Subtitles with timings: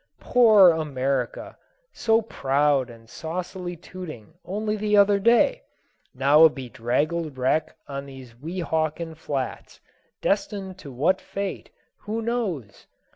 [0.19, 1.55] Poor America!
[1.93, 5.61] so proud and saucily tooting only the other day,
[6.15, 9.79] now a bedraggled wreck on these Weehawken flats,
[10.19, 12.87] destined to what fate who knows?